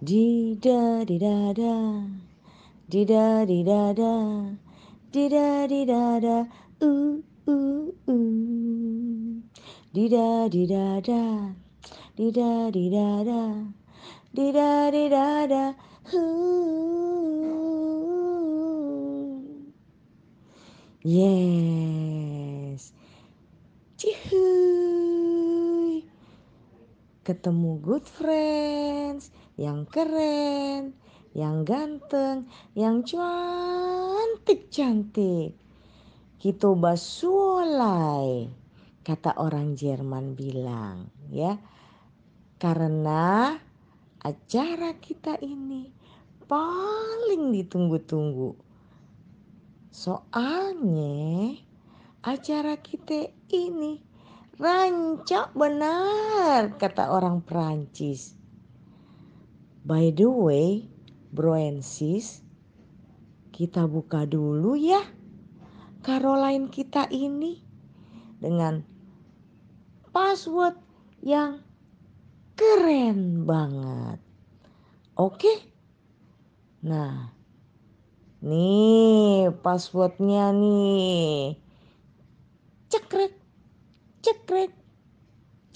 [0.00, 2.08] Di da di da da,
[2.88, 4.08] di da di da da,
[6.80, 9.44] uh uh uh.
[9.92, 11.52] Di da di da da,
[12.16, 13.60] di da di da da,
[14.32, 15.74] di da di da da,
[16.16, 16.20] uh.
[21.04, 22.92] Yes.
[24.00, 26.08] Cihuy.
[27.20, 29.28] Ketemu good friends
[29.60, 30.96] yang keren,
[31.36, 35.52] yang ganteng, yang cantik-cantik.
[36.40, 38.48] Kita basulai,
[39.04, 41.60] kata orang Jerman bilang, ya.
[42.56, 43.52] Karena
[44.24, 45.92] acara kita ini
[46.48, 48.56] paling ditunggu-tunggu.
[49.92, 51.52] Soalnya
[52.24, 54.00] acara kita ini
[54.56, 58.39] rancak benar kata orang Perancis.
[59.80, 60.88] By the way,
[61.32, 62.44] bro and sis,
[63.54, 65.00] kita buka dulu ya
[66.00, 67.60] Caroline kita ini
[68.40, 68.80] dengan
[70.16, 70.80] password
[71.20, 71.60] yang
[72.56, 74.16] keren banget.
[75.12, 75.60] Oke?
[76.80, 77.36] Nah,
[78.40, 81.60] nih passwordnya nih.
[82.88, 83.36] Cekrek,
[84.24, 84.72] cekrek,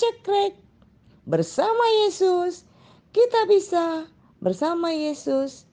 [0.00, 0.56] cekrek.
[1.28, 2.64] Bersama Yesus
[3.14, 4.10] kita bisa
[4.42, 5.70] bersama Yesus,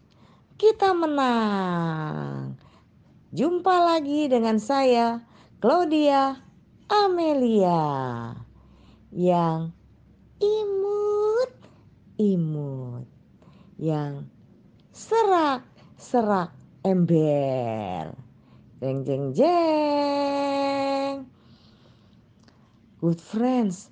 [0.62, 2.54] kita menang.
[3.34, 5.26] Jumpa lagi dengan saya,
[5.58, 6.38] Claudia
[6.86, 8.38] Amelia,
[9.10, 9.74] yang
[10.38, 11.50] imut-imut,
[13.82, 14.30] yang
[14.94, 16.54] serak-serak
[16.86, 18.14] ember.
[18.82, 21.26] Jeng jeng jeng.
[23.02, 23.90] Good friends,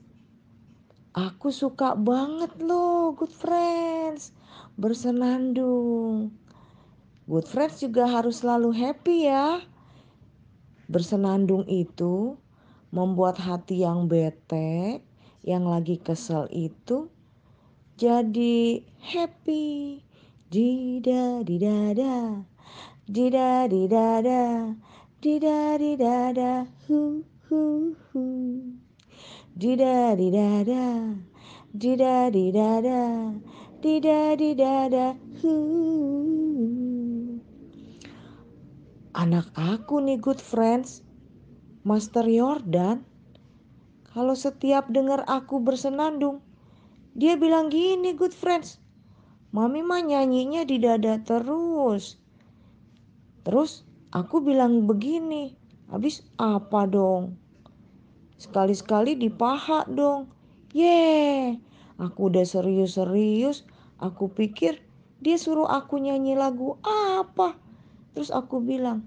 [1.10, 4.30] Aku suka banget loh good friends
[4.78, 6.30] bersenandung.
[7.26, 9.58] Good friends juga harus selalu happy ya.
[10.86, 12.38] Bersenandung itu
[12.94, 15.02] membuat hati yang bete,
[15.42, 17.10] yang lagi kesel itu
[17.98, 20.06] jadi happy.
[20.50, 22.42] Dida dida da,
[23.06, 24.46] dida dida da,
[25.22, 26.54] dida dida da,
[26.90, 28.79] hu hu hu.
[29.60, 31.20] Dida dida da,
[31.76, 33.04] dida dida da,
[33.84, 35.20] dida dida.
[39.12, 41.04] Anak aku nih good friends,
[41.84, 43.04] Master Yordan.
[44.08, 46.40] Kalau setiap dengar aku bersenandung,
[47.12, 48.80] dia bilang gini good friends.
[49.52, 52.16] Mami mah nyanyinya di dada terus.
[53.44, 53.84] Terus
[54.16, 55.52] aku bilang begini,
[55.92, 57.49] habis apa dong?
[58.40, 60.32] Sekali-sekali di paha dong.
[60.72, 61.60] Yeay,
[62.00, 63.68] aku udah serius-serius.
[64.00, 64.80] Aku pikir
[65.20, 67.60] dia suruh aku nyanyi lagu apa.
[68.16, 69.04] Terus aku bilang,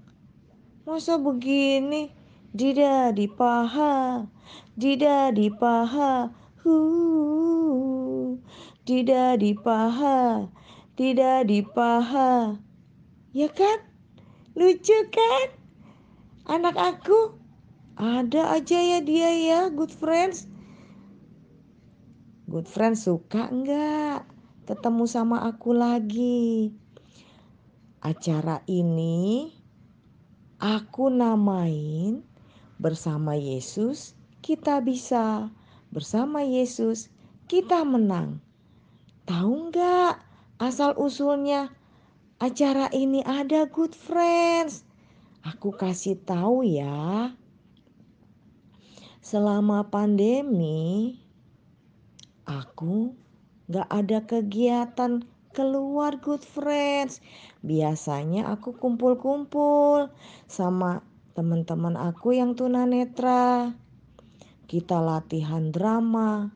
[0.85, 2.13] masa begini?
[2.53, 4.29] Dida di paha,
[4.77, 6.29] dida di paha,
[6.61, 6.77] hu,
[8.85, 10.45] dida di paha,
[10.93, 12.53] tidak di paha.
[13.33, 13.81] Ya kan?
[14.53, 15.49] Lucu kan?
[16.45, 17.42] Anak aku
[17.93, 20.49] ada aja ya dia ya, good friends.
[22.49, 24.25] Good friends suka enggak
[24.65, 26.73] ketemu sama aku lagi?
[28.01, 29.53] Acara ini
[30.57, 32.25] aku namain
[32.81, 35.53] bersama Yesus kita bisa,
[35.93, 37.13] bersama Yesus
[37.45, 38.41] kita menang.
[39.29, 40.19] Tahu enggak
[40.59, 41.71] asal usulnya
[42.41, 44.83] acara ini ada good friends?
[45.45, 47.31] Aku kasih tahu ya
[49.23, 51.15] selama pandemi
[52.43, 53.15] aku
[53.71, 55.23] gak ada kegiatan
[55.55, 57.23] keluar good friends.
[57.63, 60.11] Biasanya aku kumpul-kumpul
[60.49, 63.71] sama teman-teman aku yang tunanetra.
[64.67, 66.51] Kita latihan drama.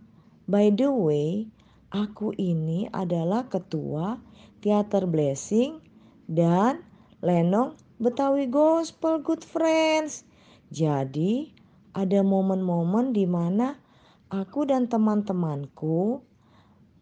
[0.50, 1.48] By the way,
[1.94, 4.20] aku ini adalah ketua
[4.60, 5.80] Teater Blessing
[6.28, 6.84] dan
[7.24, 10.26] Lenong Betawi Gospel Good Friends.
[10.74, 11.57] Jadi,
[11.94, 13.80] ada momen-momen di mana
[14.28, 16.24] aku dan teman-temanku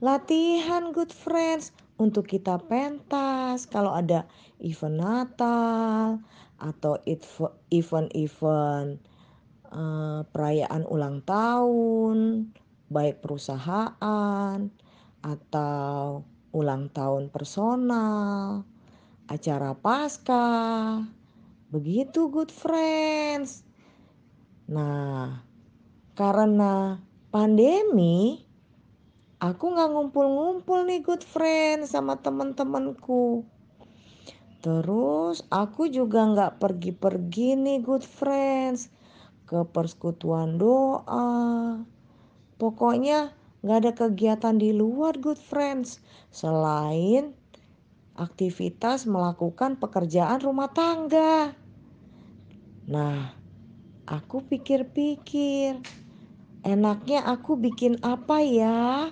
[0.04, 4.28] latihan good friends untuk kita pentas kalau ada
[4.60, 6.20] event Natal
[6.60, 7.00] atau
[7.72, 9.00] event-event
[9.72, 12.52] uh, perayaan ulang tahun
[12.90, 14.60] baik perusahaan
[15.26, 16.22] atau
[16.54, 18.64] ulang tahun personal,
[19.28, 20.48] acara pasca.
[21.74, 23.65] Begitu good friends.
[24.66, 25.46] Nah,
[26.18, 26.98] karena
[27.30, 28.42] pandemi,
[29.38, 33.46] aku nggak ngumpul-ngumpul nih good friend sama teman-temanku.
[34.66, 38.90] Terus aku juga nggak pergi-pergi nih good friends
[39.46, 41.86] ke persekutuan doa.
[42.58, 46.02] Pokoknya nggak ada kegiatan di luar good friends
[46.34, 47.38] selain
[48.18, 51.54] aktivitas melakukan pekerjaan rumah tangga.
[52.90, 53.45] Nah,
[54.06, 55.82] aku pikir-pikir,
[56.62, 59.10] enaknya aku bikin apa ya?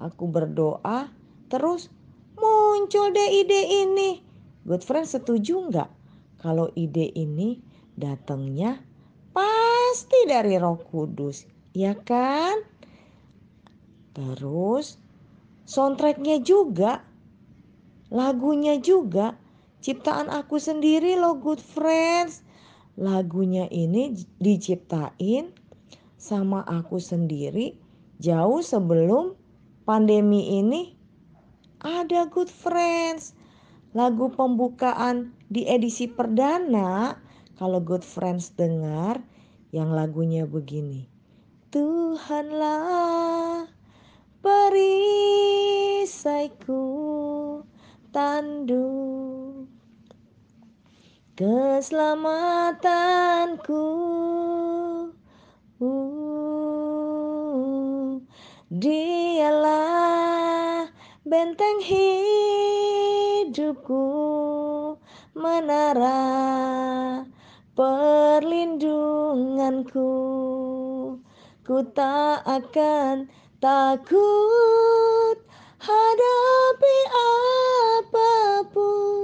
[0.00, 1.12] Aku berdoa,
[1.52, 1.92] terus
[2.36, 4.10] muncul deh ide ini.
[4.64, 5.90] Good friend setuju nggak
[6.40, 7.60] kalau ide ini
[7.96, 8.80] datangnya
[9.36, 11.44] pasti dari Roh Kudus,
[11.76, 12.64] ya kan?
[14.16, 14.96] Terus
[15.68, 17.04] soundtracknya juga,
[18.08, 19.36] lagunya juga
[19.80, 22.44] ciptaan aku sendiri loh good friends.
[23.00, 25.56] Lagunya ini diciptain
[26.20, 27.72] sama aku sendiri
[28.20, 29.32] jauh sebelum
[29.88, 30.92] pandemi ini.
[31.80, 33.32] Ada good friends
[33.96, 37.16] lagu pembukaan di edisi perdana.
[37.56, 39.24] Kalau good friends dengar
[39.70, 41.06] yang lagunya begini
[41.70, 43.70] Tuhanlah
[44.42, 45.22] perisaiku
[48.10, 49.49] tanduk
[51.40, 53.88] keselamatanku.
[55.80, 58.20] Uh,
[58.68, 59.72] dialah
[61.24, 64.04] benteng hidupku
[65.32, 66.20] menara
[67.72, 70.12] perlindunganku.
[71.64, 73.32] Ku tak akan
[73.64, 75.40] takut
[75.80, 79.19] hadapi apa pun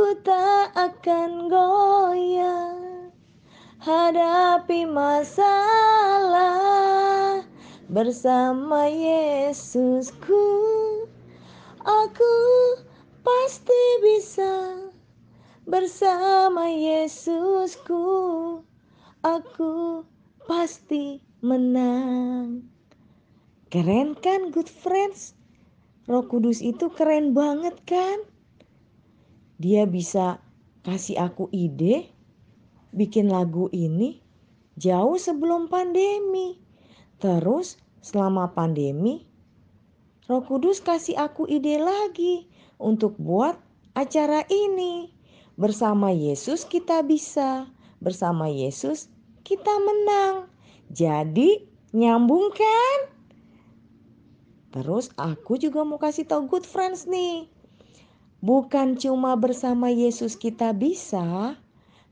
[0.00, 2.72] ku tak akan goyah
[3.84, 6.56] hadapi masalah
[7.84, 10.40] bersama Yesusku.
[11.84, 12.36] Aku
[13.20, 14.88] pasti bisa
[15.68, 18.00] bersama Yesusku.
[19.20, 20.08] Aku
[20.48, 22.72] pasti menang.
[23.68, 25.36] Keren kan good friends?
[26.08, 28.24] Roh Kudus itu keren banget kan
[29.60, 30.40] dia bisa
[30.82, 32.08] kasih aku ide
[32.96, 34.24] bikin lagu ini
[34.80, 36.56] jauh sebelum pandemi
[37.20, 39.28] terus selama pandemi
[40.30, 42.46] Roh Kudus kasih aku ide lagi
[42.78, 43.58] untuk buat
[43.98, 45.10] acara ini.
[45.58, 47.66] Bersama Yesus kita bisa,
[47.98, 49.10] bersama Yesus
[49.42, 50.46] kita menang.
[50.94, 52.98] Jadi nyambung kan?
[54.70, 57.50] Terus aku juga mau kasih tau good friends nih.
[58.40, 61.60] Bukan cuma bersama Yesus kita bisa,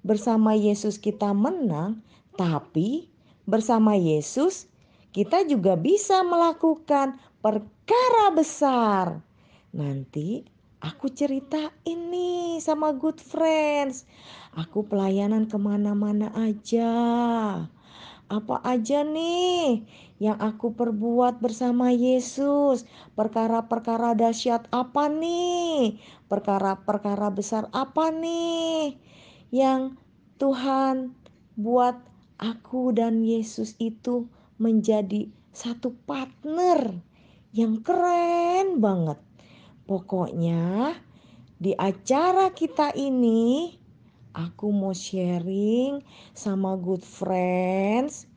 [0.04, 2.04] bersama Yesus kita menang,
[2.36, 3.08] tapi
[3.48, 4.69] bersama Yesus
[5.16, 9.25] kita juga bisa melakukan perkara besar.
[9.72, 10.44] Nanti
[10.84, 14.04] aku cerita ini sama good friends.
[14.52, 16.92] Aku pelayanan ke mana-mana aja.
[18.28, 19.80] Apa aja nih
[20.19, 22.82] yang aku perbuat bersama Yesus?
[23.15, 26.03] Perkara-perkara dahsyat apa nih?
[26.26, 28.99] Perkara-perkara besar apa nih?
[29.55, 29.94] Yang
[30.43, 31.15] Tuhan
[31.55, 31.99] buat
[32.38, 34.26] aku dan Yesus itu
[34.59, 36.99] menjadi satu partner
[37.55, 39.19] yang keren banget.
[39.87, 40.95] Pokoknya
[41.59, 43.75] di acara kita ini
[44.35, 46.02] aku mau sharing
[46.35, 48.31] sama good friends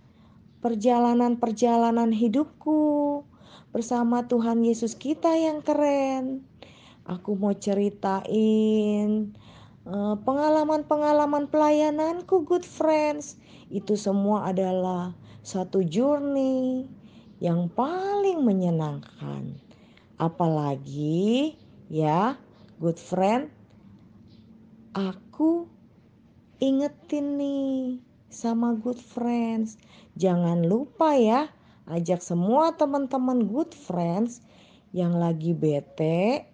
[0.62, 3.22] perjalanan-perjalanan hidupku
[3.74, 6.46] bersama Tuhan Yesus kita yang keren.
[7.10, 9.34] Aku mau ceritain
[9.90, 13.42] eh, pengalaman-pengalaman pelayananku good friends.
[13.74, 16.86] Itu semua adalah satu journey
[17.42, 19.58] yang paling menyenangkan.
[20.22, 21.58] Apalagi
[21.90, 22.38] ya,
[22.78, 23.50] good friend,
[24.94, 25.66] aku
[26.62, 29.76] ingetin nih sama good friends.
[30.16, 31.52] Jangan lupa ya,
[31.88, 34.42] ajak semua teman-teman good friends
[34.96, 36.48] yang lagi bete,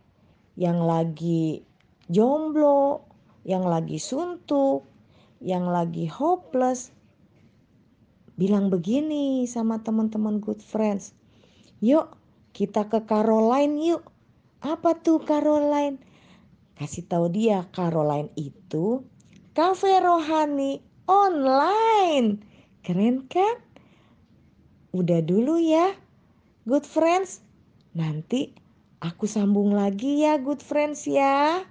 [0.58, 1.66] yang lagi
[2.10, 3.06] jomblo,
[3.46, 4.86] yang lagi suntuk,
[5.42, 6.90] yang lagi hopeless,
[8.38, 11.14] bilang begini sama teman-teman good friends.
[11.82, 12.14] Yuk
[12.58, 14.04] kita ke Caroline yuk.
[14.66, 16.02] Apa tuh Caroline?
[16.78, 19.06] Kasih tahu dia Caroline itu
[19.54, 22.44] kafe rohani online.
[22.84, 23.58] Keren kan?
[24.94, 25.96] Udah dulu ya
[26.68, 27.40] good friends.
[27.96, 28.52] Nanti
[29.00, 31.64] aku sambung lagi ya good friends ya.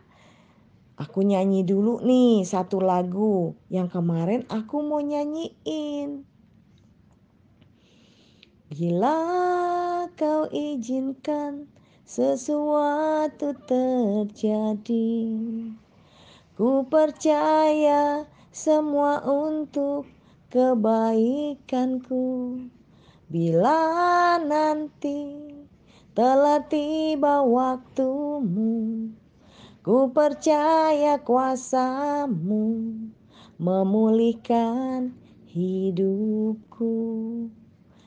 [0.97, 6.25] Aku nyanyi dulu nih satu lagu yang kemarin aku mau nyanyiin.
[8.73, 9.19] Bila
[10.17, 11.69] kau izinkan
[12.09, 15.13] sesuatu terjadi,
[16.57, 18.25] ku percaya
[18.57, 20.09] semua untuk
[20.49, 22.25] kebaikanku.
[23.29, 25.37] Bila nanti
[26.17, 29.13] telah tiba waktumu,
[29.85, 32.97] ku percaya kuasamu
[33.61, 35.13] memulihkan
[35.53, 36.97] hidupku.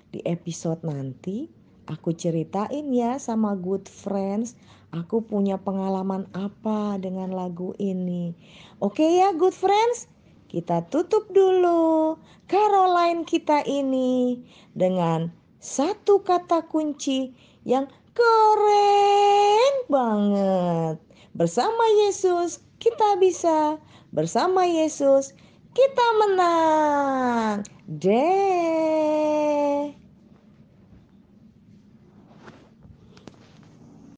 [0.10, 1.46] Di episode nanti
[1.86, 4.58] aku ceritain ya sama good friends
[4.90, 8.34] aku punya pengalaman apa dengan lagu ini.
[8.82, 10.10] Oke ya good friends?
[10.50, 12.18] Kita tutup dulu
[12.50, 14.42] Caroline kita ini
[14.74, 15.30] dengan
[15.62, 17.30] satu kata kunci
[17.70, 17.86] yang
[18.18, 20.98] keren banget.
[21.38, 23.78] Bersama Yesus kita bisa,
[24.10, 25.38] bersama Yesus
[25.78, 27.62] kita menang.
[27.86, 29.99] Deh.